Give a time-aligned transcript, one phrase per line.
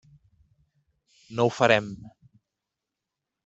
[1.41, 1.93] No ho farem.